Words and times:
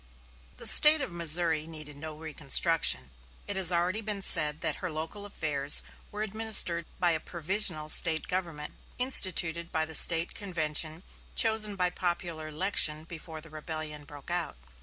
The 0.55 0.65
State 0.65 0.99
of 0.99 1.11
Missouri 1.11 1.67
needed 1.67 1.95
no 1.95 2.15
reconstruction. 2.17 3.11
It 3.45 3.55
has 3.55 3.71
already 3.71 4.01
been 4.01 4.23
said 4.23 4.61
that 4.61 4.77
her 4.77 4.89
local 4.89 5.27
affairs 5.27 5.83
were 6.11 6.23
administered 6.23 6.87
by 6.99 7.11
a 7.11 7.19
provisional 7.19 7.87
State 7.87 8.27
government 8.27 8.73
instituted 8.97 9.71
by 9.71 9.85
the 9.85 9.93
State 9.93 10.33
convention 10.33 11.03
chosen 11.35 11.75
by 11.75 11.91
popular 11.91 12.47
election 12.47 13.03
before 13.03 13.37
rebellion 13.41 14.03
broke 14.05 14.31
out. 14.31 14.57